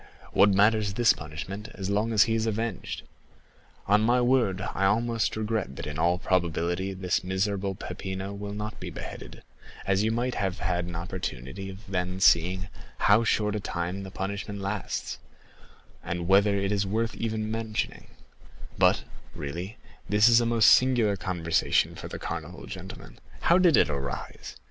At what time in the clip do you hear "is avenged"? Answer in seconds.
2.33-3.03